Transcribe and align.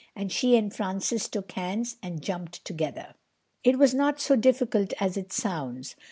And 0.15 0.31
she 0.31 0.57
and 0.57 0.73
Francis 0.75 1.29
took 1.29 1.51
hands 1.51 1.97
and 2.01 2.23
jumped 2.23 2.65
together. 2.65 3.13
It 3.63 3.77
was 3.77 3.93
not 3.93 4.19
so 4.19 4.35
difficult 4.35 4.93
as 4.99 5.15
it 5.15 5.31
sounds. 5.31 5.95